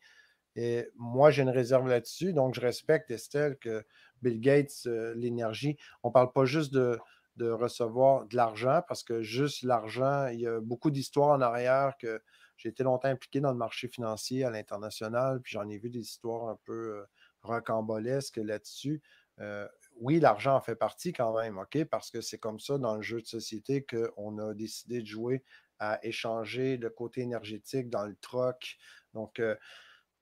[0.56, 2.34] Et moi, j'ai une réserve là-dessus.
[2.34, 3.86] Donc, je respecte, Estelle, que
[4.22, 7.00] Bill Gates, euh, l'énergie, on ne parle pas juste de,
[7.38, 11.94] de recevoir de l'argent parce que juste l'argent, il y a beaucoup d'histoires en arrière
[12.00, 12.22] que
[12.62, 16.02] j'ai été longtemps impliqué dans le marché financier à l'international, puis j'en ai vu des
[16.02, 17.04] histoires un peu euh,
[17.42, 19.02] rocambolesques là-dessus.
[19.40, 19.68] Euh,
[20.00, 21.84] oui, l'argent en fait partie quand même, OK?
[21.86, 25.44] Parce que c'est comme ça dans le jeu de société qu'on a décidé de jouer
[25.80, 28.78] à échanger le côté énergétique dans le troc.
[29.16, 29.56] Donc, euh,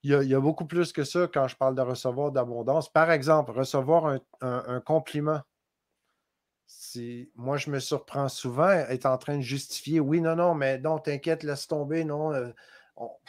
[0.03, 2.89] il, y a, beaucoup plus que ça quand je parle de recevoir d'abondance.
[2.89, 5.41] Par exemple, recevoir un compliment
[7.35, 10.99] moi, je me surprends souvent être en train de justifier oui, non, non, mais non,
[10.99, 12.33] t'inquiète, laisse tomber, non.
[12.33, 12.51] Euh,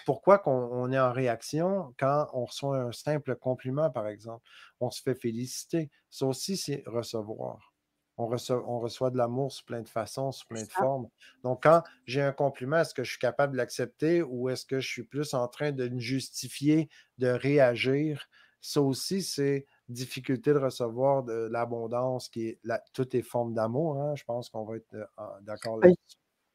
[0.05, 4.45] pourquoi qu'on est en réaction quand on reçoit un simple compliment, par exemple?
[4.81, 5.91] On se fait féliciter.
[6.11, 7.73] Ça aussi, c'est recevoir.
[8.17, 11.09] On reçoit, on reçoit de l'amour sous plein de façons, sous plein de formes.
[11.43, 14.81] Donc, quand j'ai un compliment, est-ce que je suis capable de l'accepter ou est-ce que
[14.81, 18.27] je suis plus en train de justifier, de réagir?
[18.61, 24.01] Ça aussi, c'est difficulté de recevoir de l'abondance, qui est la, tout est forme d'amour.
[24.01, 24.15] Hein.
[24.17, 25.97] Je pense qu'on va être euh, d'accord là-dessus.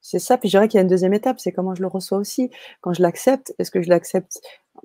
[0.01, 1.87] C'est ça, puis je dirais qu'il y a une deuxième étape, c'est comment je le
[1.87, 2.51] reçois aussi.
[2.81, 4.39] Quand je l'accepte, est-ce que je l'accepte,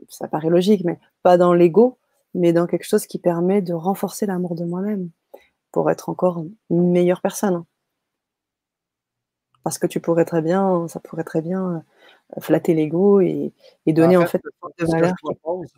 [0.09, 1.99] ça paraît logique, mais pas dans l'ego,
[2.33, 5.11] mais dans quelque chose qui permet de renforcer l'amour de moi-même
[5.73, 7.65] pour être encore une meilleure personne.
[9.71, 11.85] Parce que tu pourrais très bien, ça pourrait très bien
[12.41, 13.53] flatter l'ego et,
[13.87, 14.43] donner en fait,
[14.81, 15.15] de valeur.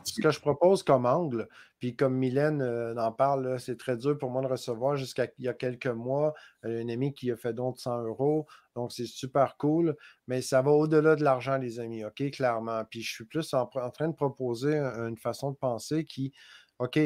[0.02, 1.46] Ce que je propose comme angle,
[1.78, 5.44] puis comme Mylène euh, en parle, c'est très dur pour moi de recevoir jusqu'à il
[5.44, 8.46] y a quelques mois, un ami qui a fait don de 100 euros.
[8.76, 9.94] Donc, c'est super cool,
[10.26, 12.86] mais ça va au-delà de l'argent, les amis, OK, clairement.
[12.88, 16.32] Puis je suis plus en, train de proposer une façon de penser qui,
[16.78, 16.98] OK,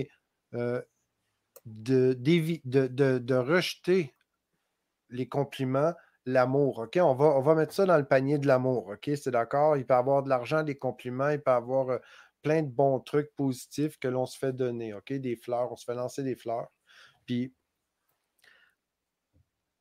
[0.55, 0.81] euh,
[1.65, 4.15] de, de, de rejeter
[5.11, 5.93] les compliments
[6.27, 6.99] l'amour, OK?
[7.01, 9.11] On va, mettre ça dans le panier de l'amour, OK?
[9.17, 9.77] C'est d'accord?
[9.77, 12.01] Il peut avoir de l'argent, des compliments, il peut avoir
[12.43, 15.13] plein de bons trucs positifs que l'on se fait donner, OK?
[15.13, 16.69] Des fleurs, on se fait lancer des fleurs.
[17.27, 17.55] Puis,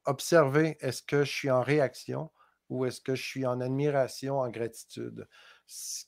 [0.06, 2.32] observer, est-ce que je suis en réaction
[2.70, 5.28] ou est-ce que je suis en admiration, en gratitude?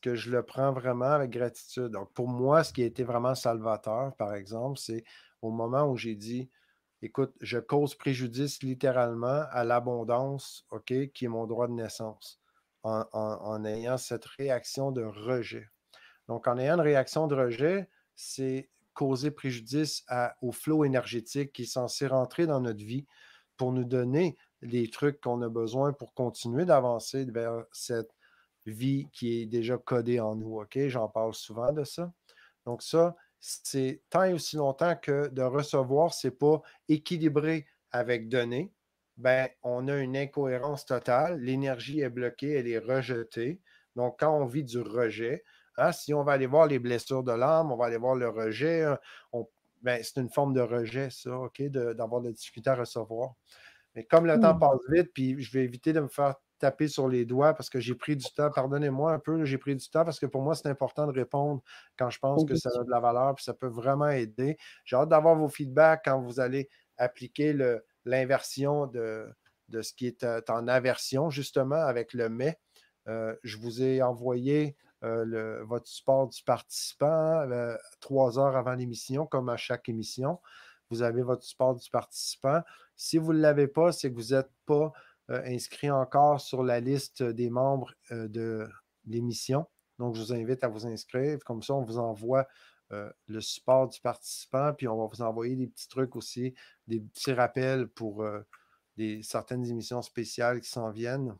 [0.01, 1.87] que je le prends vraiment avec gratitude.
[1.87, 5.03] Donc, pour moi, ce qui a été vraiment salvateur, par exemple, c'est
[5.41, 6.49] au moment où j'ai dit,
[7.01, 12.39] écoute, je cause préjudice littéralement à l'abondance, OK, qui est mon droit de naissance,
[12.83, 15.69] en, ayant cette réaction de rejet.
[16.27, 20.05] Donc, en ayant une réaction de rejet, c'est causer préjudice
[20.41, 23.05] au flot énergétique qui est censé rentrer dans notre vie
[23.55, 28.11] pour nous donner les trucs qu'on a besoin pour continuer d'avancer vers cette
[28.65, 30.59] vie qui est déjà codée en nous.
[30.59, 30.77] OK?
[30.87, 32.11] J'en parle souvent de ça.
[32.65, 38.29] Donc, ça, c'est tant et aussi longtemps que de recevoir, ce n'est pas équilibré avec
[38.29, 38.73] donner.
[39.17, 41.39] Ben, on a une incohérence totale.
[41.39, 43.61] L'énergie est bloquée, elle est rejetée.
[43.95, 45.43] Donc, quand on vit du rejet,
[45.77, 48.29] hein, si on va aller voir les blessures de l'âme, on va aller voir le
[48.29, 48.85] rejet,
[49.81, 53.33] ben, c'est une forme de rejet, ça, OK, d'avoir de, la difficulté à recevoir.
[53.95, 54.59] Mais comme le temps mmh.
[54.59, 57.79] passe vite, puis je vais éviter de me faire taper sur les doigts parce que
[57.79, 58.49] j'ai pris du temps.
[58.51, 61.61] Pardonnez-moi un peu, j'ai pris du temps parce que pour moi, c'est important de répondre
[61.97, 64.57] quand je pense que ça a de la valeur, puis ça peut vraiment aider.
[64.85, 67.55] J'ai hâte d'avoir vos feedbacks quand vous allez appliquer
[68.05, 69.27] l'inversion de,
[69.69, 72.59] de ce qui est euh, en aversion, justement, avec le mais.
[73.07, 77.47] Euh, je vous ai envoyé euh, le, votre support du participant
[78.01, 80.39] trois heures avant l'émission, comme à chaque émission
[80.89, 82.61] vous avez votre support du participant.
[82.95, 84.91] Si vous ne l'avez pas, c'est que vous n'êtes pas
[85.29, 88.67] euh, inscrit encore sur la liste des membres euh, de
[89.05, 89.65] l'émission.
[89.99, 91.39] Donc, je vous invite à vous inscrire.
[91.45, 92.47] Comme ça, on vous envoie
[92.93, 96.53] euh, le support du participant, puis on va vous envoyer des petits trucs aussi,
[96.87, 98.25] des petits rappels pour
[98.95, 101.35] des, certaines émissions spéciales qui s'en viennent.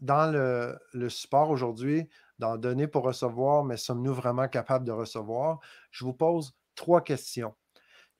[0.00, 5.58] Dans, le, le, support aujourd'hui, dans Donner pour recevoir, mais sommes-nous vraiment capables de recevoir?
[5.90, 7.54] Je vous pose trois questions.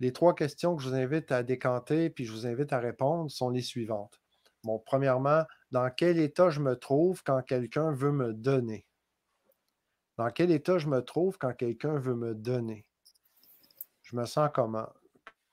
[0.00, 3.30] Les trois questions que je vous invite à décanter puis je vous invite à répondre
[3.30, 4.20] sont les suivantes.
[4.64, 8.86] Bon, premièrement, dans quel état je me trouve quand quelqu'un veut me donner?
[10.16, 12.84] Dans quel état je me trouve quand quelqu'un veut me donner?
[14.02, 14.88] Je me sens comment?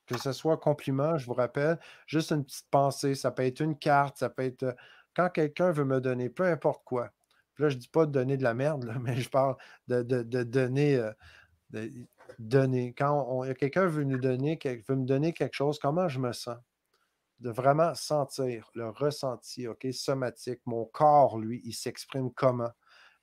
[0.08, 3.78] Que ce soit compliment, je vous rappelle, juste une petite pensée, ça peut être une
[3.78, 4.74] carte, ça peut être euh,
[5.16, 7.12] quand quelqu'un veut me donner, peu importe quoi.
[7.58, 9.56] là, je ne dis pas de donner de la merde, mais je parle
[9.88, 10.02] de,
[10.44, 10.98] donner.
[10.98, 11.90] Euh,
[12.40, 12.94] donner.
[12.94, 16.58] Quand quelqu'un veut nous donner, veut me donner quelque chose, comment je me sens?
[17.40, 20.62] De vraiment sentir, le ressenti, OK, somatique.
[20.66, 22.72] Mon corps, lui, il s'exprime comment?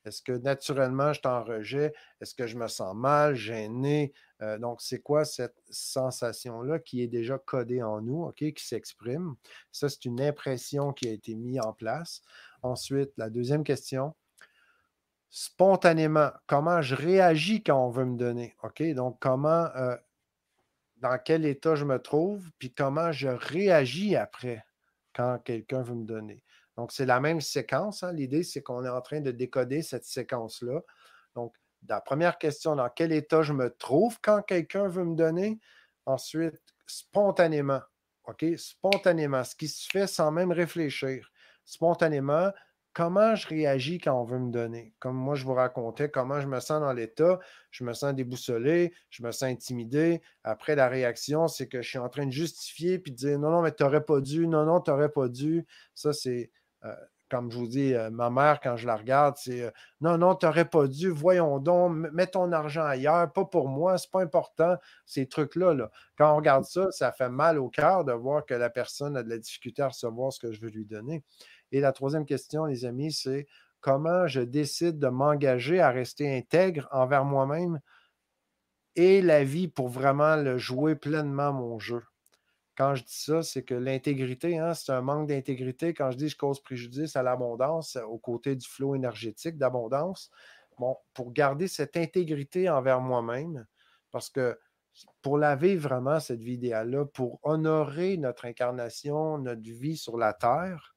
[0.04, 1.92] Est-ce que naturellement, je t'en rejet?
[2.20, 4.12] Est-ce que je me sens mal, gêné?
[4.42, 9.34] Euh, donc, c'est quoi cette sensation-là qui est déjà codée en nous, OK, qui s'exprime?
[9.70, 12.20] Ça, c'est une impression qui a été mise en place.
[12.62, 14.14] Ensuite, la deuxième question,
[15.32, 18.54] spontanément, comment je réagis quand on veut me donner.
[18.62, 18.82] OK?
[18.92, 19.96] Donc, comment, euh,
[20.98, 24.62] dans quel état je me trouve, puis comment je réagis après
[25.14, 26.44] quand quelqu'un veut me donner.
[26.76, 28.02] Donc, c'est la même séquence.
[28.02, 28.12] Hein.
[28.12, 30.80] L'idée, c'est qu'on est en train de décoder cette séquence-là.
[31.34, 31.54] Donc,
[31.88, 35.58] la première question, dans quel état je me trouve quand quelqu'un veut me donner?
[36.04, 37.80] Ensuite, spontanément.
[38.24, 38.44] OK?
[38.58, 41.32] Spontanément, ce qui se fait sans même réfléchir.
[41.64, 42.52] Spontanément,
[42.92, 44.94] comment je réagis quand on veut me donner?
[44.98, 47.38] Comme moi, je vous racontais comment je me sens dans l'état,
[47.70, 50.22] je me sens déboussolé, je me sens intimidé.
[50.44, 53.50] Après, la réaction, c'est que je suis en train de justifier puis de dire non,
[53.50, 55.66] non, mais tu n'aurais pas dû, non, non, tu n'aurais pas dû.
[55.94, 56.50] Ça, c'est,
[56.84, 56.94] euh,
[57.30, 59.70] comme je vous dis, euh, ma mère, quand je la regarde, c'est euh,
[60.02, 63.96] non, non, tu n'aurais pas dû, voyons donc, mets ton argent ailleurs, pas pour moi,
[63.96, 64.76] c'est pas important,
[65.06, 65.72] ces trucs-là.
[65.72, 65.90] Là.
[66.18, 69.22] Quand on regarde ça, ça fait mal au cœur de voir que la personne a
[69.22, 71.24] de la difficulté à recevoir ce que je veux lui donner.
[71.72, 73.46] Et la troisième question, les amis, c'est
[73.80, 77.80] comment je décide de m'engager à rester intègre envers moi-même
[78.94, 82.02] et la vie pour vraiment jouer pleinement mon jeu?
[82.76, 85.94] Quand je dis ça, c'est que l'intégrité, hein, c'est un manque d'intégrité.
[85.94, 90.30] Quand je dis je cause préjudice à l'abondance, aux côtés du flot énergétique d'abondance,
[90.78, 93.66] bon, pour garder cette intégrité envers moi-même,
[94.10, 94.58] parce que
[95.22, 100.32] pour la vivre vraiment, cette vie idéale-là, pour honorer notre incarnation, notre vie sur la
[100.32, 100.91] Terre,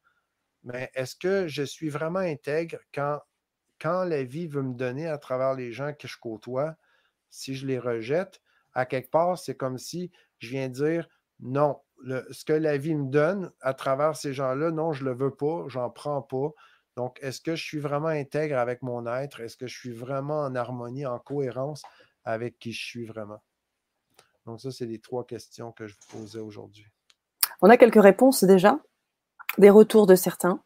[0.65, 3.21] mais est-ce que je suis vraiment intègre quand,
[3.83, 6.75] la vie veut me donner à travers les gens que je côtoie,
[7.29, 8.41] si je les rejette,
[8.73, 11.07] à quelque part, c'est comme si je viens dire
[11.39, 11.79] non,
[12.31, 15.35] ce que la vie me donne à travers ces gens-là, non, je ne le veux
[15.35, 16.49] pas, j'en prends pas.
[16.95, 19.41] Donc, est-ce que je suis vraiment intègre avec mon être?
[19.41, 21.83] Est-ce que je suis vraiment en harmonie, en cohérence
[22.23, 23.43] avec qui je suis vraiment?
[24.45, 26.87] Donc, ça, c'est les trois questions que je vous posais aujourd'hui.
[27.61, 28.79] On a quelques réponses déjà?
[29.57, 30.61] Des retours de certains.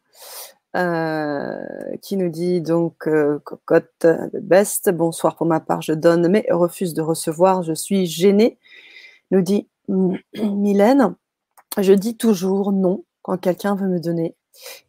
[0.76, 6.46] Euh, qui nous dit donc euh, Cocotte Best, bonsoir pour ma part, je donne mais
[6.48, 8.56] refuse de recevoir, je suis gênée.
[9.32, 11.16] Nous dit Mylène,
[11.80, 14.36] je dis toujours non quand quelqu'un veut me donner.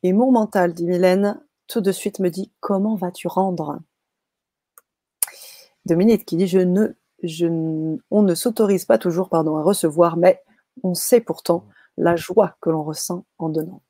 [0.04, 3.80] Et mon mental, dit Mylène, tout de suite me dit comment vas-tu rendre?
[5.88, 6.90] Dominique qui dit je ne,
[7.24, 7.48] je,
[8.12, 10.44] on ne s'autorise pas toujours pardon, à recevoir, mais
[10.84, 11.66] on sait pourtant
[11.98, 13.82] la joie que l'on ressent en donnant.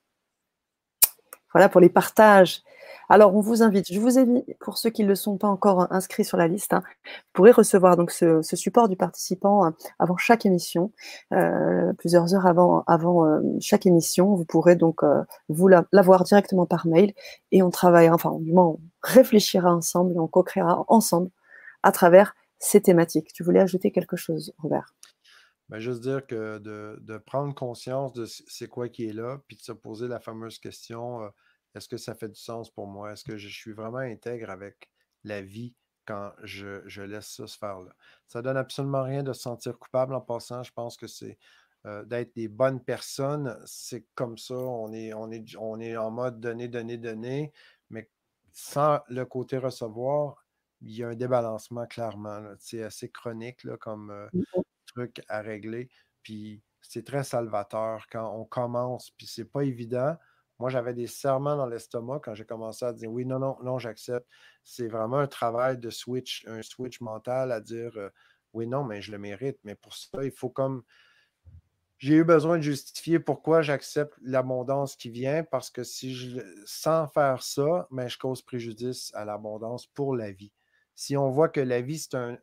[1.53, 2.63] Voilà pour les partages.
[3.09, 5.91] Alors, on vous invite, je vous invite, pour ceux qui ne le sont pas encore
[5.91, 10.15] inscrits sur la liste, hein, vous pourrez recevoir donc ce, support du participant hein, avant
[10.15, 10.93] chaque émission,
[11.33, 14.33] euh, plusieurs heures avant, avant euh, chaque émission.
[14.33, 17.13] Vous pourrez donc euh, vous l'avoir directement par mail
[17.51, 21.31] et on travaillera, enfin, du moins, on réfléchira ensemble et on co-créera ensemble
[21.83, 23.33] à travers ces thématiques.
[23.33, 24.93] Tu voulais ajouter quelque chose, Robert?
[25.71, 29.61] Ben, juste dire que de, prendre conscience de c'est quoi qui est là, puis de
[29.61, 31.31] se poser la fameuse question
[31.75, 33.13] est-ce que ça fait du sens pour moi?
[33.13, 34.89] Est-ce que je suis vraiment intègre avec
[35.23, 35.73] la vie
[36.05, 37.91] quand je, laisse ça se faire là?
[38.27, 40.63] Ça donne absolument rien de se sentir coupable en passant.
[40.63, 41.37] Je pense que c'est
[42.05, 43.57] d'être des bonnes personnes.
[43.65, 44.55] C'est comme ça.
[44.55, 47.53] On est, on, est, on est en mode donner, donner, donner,
[47.89, 48.09] mais
[48.51, 50.45] sans le côté recevoir,
[50.81, 52.41] il y a un débalancement clairement.
[52.59, 54.61] C'est assez chronique là, comme mmh
[54.93, 55.89] truc à régler.
[56.23, 60.15] Puis c'est très salvateur quand on commence, puis c'est pas évident.
[60.59, 63.79] Moi, j'avais des serments dans l'estomac quand j'ai commencé à dire oui, non, non, non,
[63.79, 64.27] j'accepte.
[64.63, 68.09] C'est vraiment un travail de switch, un switch mental à dire euh,
[68.53, 69.57] oui, non, mais je le mérite.
[69.63, 70.83] Mais pour ça, il faut comme.
[71.97, 77.07] J'ai eu besoin de justifier pourquoi j'accepte l'abondance qui vient, parce que si je sans
[77.07, 80.51] faire ça, mais ben, je cause préjudice à l'abondance pour la vie.
[80.95, 82.37] Si on voit que la vie, c'est un,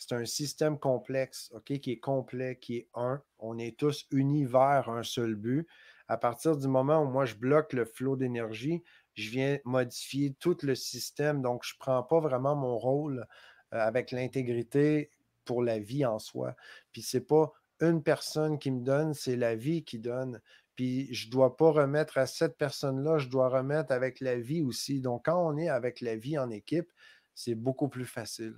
[0.00, 3.22] c'est un système complexe, OK, qui est complet, qui est un.
[3.38, 5.68] On est tous unis vers un seul but.
[6.08, 8.82] À partir du moment où moi, je bloque le flot d'énergie,
[9.12, 11.42] je viens modifier tout le système.
[11.42, 13.26] Donc, je ne prends pas vraiment mon rôle
[13.74, 15.10] euh, avec l'intégrité
[15.44, 16.56] pour la vie en soi.
[16.92, 20.40] Puis, ce n'est pas une personne qui me donne, c'est la vie qui donne.
[20.76, 24.62] Puis, je ne dois pas remettre à cette personne-là, je dois remettre avec la vie
[24.62, 25.02] aussi.
[25.02, 26.90] Donc, quand on est avec la vie en équipe,
[27.34, 28.56] c'est beaucoup plus facile.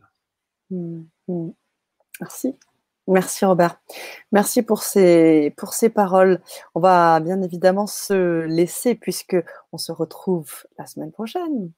[0.73, 1.51] Mmh, mmh.
[2.21, 2.57] Merci.
[3.09, 3.81] Merci Robert.
[4.31, 5.55] Merci pour ces,
[5.95, 6.41] paroles.
[6.75, 9.37] On va bien évidemment se laisser puisque
[9.73, 11.73] on se retrouve la semaine prochaine,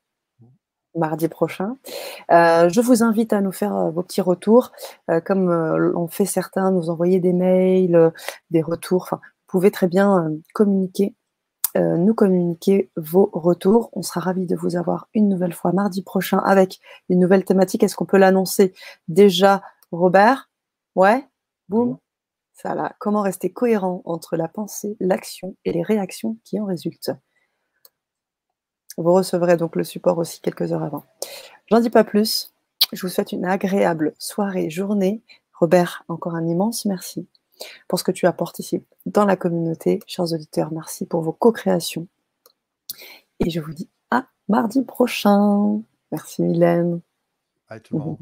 [0.94, 1.76] mardi prochain.
[2.30, 4.70] Euh, je vous invite à nous faire euh, vos petits retours,
[5.10, 8.12] euh, comme l'ont fait certains, nous envoyer des mails,
[8.50, 9.08] des retours.
[9.12, 11.14] Vous pouvez très bien communiquer
[11.76, 13.90] euh, nous communiquer vos retours.
[13.92, 17.82] On sera ravis de vous avoir une nouvelle fois mardi prochain avec une nouvelle thématique.
[17.82, 18.72] Est-ce qu'on peut l'annoncer
[19.08, 20.50] déjà, Robert?
[20.94, 21.26] Ouais?
[21.68, 21.98] Boum?
[22.52, 22.94] Ça là.
[23.00, 27.10] Comment rester cohérent entre la pensée, l'action et les réactions qui en résultent?
[28.96, 31.04] Vous recevrez donc le support aussi quelques heures avant.
[31.66, 32.54] J'en dis pas plus.
[32.92, 35.22] Je vous souhaite une agréable soirée, journée.
[35.58, 37.28] Robert, encore un immense merci
[37.88, 40.00] pour ce que tu apportes ici dans la communauté.
[40.06, 42.06] Chers auditeurs, merci pour vos co-créations.
[43.40, 45.82] Et je vous dis à mardi prochain.
[46.12, 47.00] Merci Mylène.
[47.68, 48.18] Bye tout le monde.